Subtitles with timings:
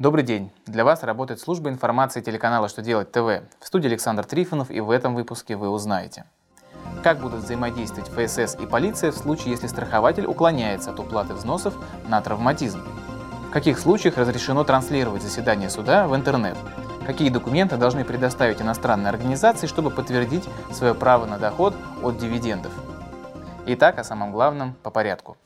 [0.00, 0.50] Добрый день!
[0.64, 3.42] Для вас работает служба информации телеканала «Что делать ТВ».
[3.60, 6.24] В студии Александр Трифонов и в этом выпуске вы узнаете.
[7.02, 11.74] Как будут взаимодействовать ФСС и полиция в случае, если страхователь уклоняется от уплаты взносов
[12.08, 12.80] на травматизм?
[13.48, 16.56] В каких случаях разрешено транслировать заседание суда в интернет?
[17.06, 22.72] Какие документы должны предоставить иностранные организации, чтобы подтвердить свое право на доход от дивидендов?
[23.66, 25.36] Итак, о самом главном по порядку.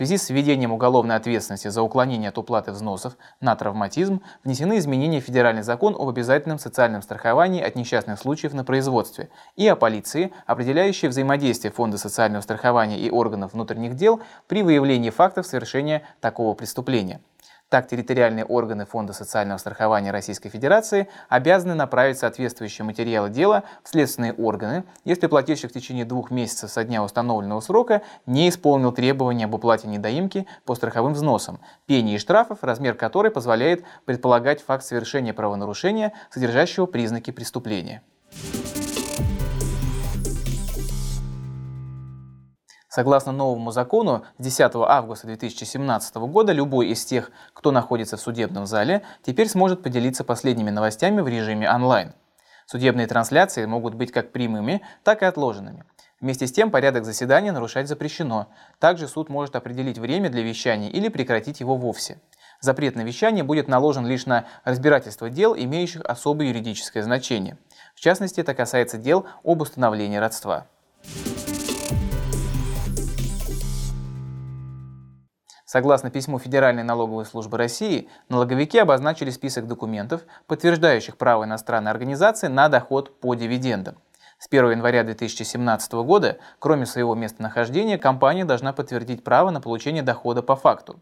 [0.00, 5.24] Связи с введением уголовной ответственности за уклонение от уплаты взносов на травматизм внесены изменения в
[5.24, 11.10] Федеральный закон об обязательном социальном страховании от несчастных случаев на производстве и о полиции, определяющие
[11.10, 17.20] взаимодействие Фонда социального страхования и органов внутренних дел при выявлении фактов совершения такого преступления.
[17.70, 24.32] Так, территориальные органы Фонда социального страхования Российской Федерации обязаны направить соответствующие материалы дела в следственные
[24.32, 29.54] органы, если плательщик в течение двух месяцев со дня установленного срока не исполнил требования об
[29.54, 36.12] уплате недоимки по страховым взносам, пени и штрафов, размер которой позволяет предполагать факт совершения правонарушения,
[36.28, 38.02] содержащего признаки преступления.
[42.92, 48.66] Согласно новому закону, с 10 августа 2017 года любой из тех, кто находится в судебном
[48.66, 52.14] зале, теперь сможет поделиться последними новостями в режиме онлайн.
[52.66, 55.84] Судебные трансляции могут быть как прямыми, так и отложенными.
[56.20, 58.48] Вместе с тем порядок заседания нарушать запрещено.
[58.80, 62.20] Также суд может определить время для вещания или прекратить его вовсе.
[62.58, 67.56] Запрет на вещание будет наложен лишь на разбирательство дел, имеющих особое юридическое значение.
[67.94, 70.66] В частности, это касается дел об установлении родства.
[75.72, 82.68] Согласно письму Федеральной налоговой службы России, налоговики обозначили список документов, подтверждающих право иностранной организации на
[82.68, 83.94] доход по дивидендам.
[84.40, 90.42] С 1 января 2017 года, кроме своего местонахождения, компания должна подтвердить право на получение дохода
[90.42, 90.98] по факту.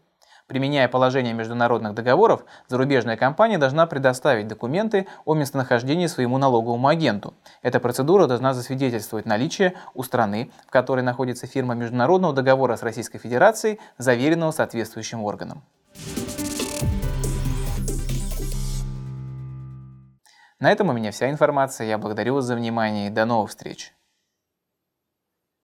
[0.49, 7.35] Применяя положение международных договоров, зарубежная компания должна предоставить документы о местонахождении своему налоговому агенту.
[7.61, 13.19] Эта процедура должна засвидетельствовать наличие у страны, в которой находится фирма международного договора с Российской
[13.19, 15.61] Федерацией, заверенного соответствующим органом.
[20.59, 21.85] На этом у меня вся информация.
[21.85, 23.93] Я благодарю вас за внимание и до новых встреч.